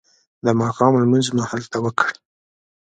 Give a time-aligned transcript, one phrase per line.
[0.45, 2.11] د ماښام لمونځ مو هلته وکړ.